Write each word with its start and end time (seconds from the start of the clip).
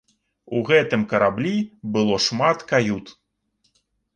У 0.59 0.61
гэтым 0.69 1.03
караблі 1.11 1.53
было 1.99 2.15
шмат 2.29 2.67
кают. 2.73 3.13